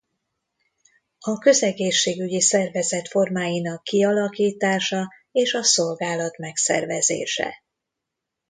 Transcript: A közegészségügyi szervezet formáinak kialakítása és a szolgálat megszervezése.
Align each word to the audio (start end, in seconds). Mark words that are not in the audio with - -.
A 1.19 1.37
közegészségügyi 1.37 2.41
szervezet 2.41 3.07
formáinak 3.07 3.83
kialakítása 3.83 5.09
és 5.31 5.53
a 5.53 5.63
szolgálat 5.63 6.37
megszervezése. 6.37 7.63